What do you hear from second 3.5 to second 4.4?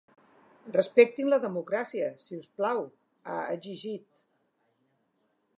exigit.